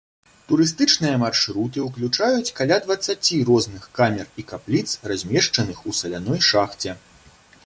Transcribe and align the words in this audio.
Турыстычныя 0.51 1.19
маршруты 1.23 1.83
ўключаюць 1.83 2.53
каля 2.61 2.77
дваццаці 2.87 3.43
розных 3.51 3.87
камер 4.01 4.27
і 4.43 4.47
капліц, 4.53 4.85
размешчаных 5.13 5.77
у 5.93 5.99
саляной 6.01 6.39
шахце. 6.53 6.91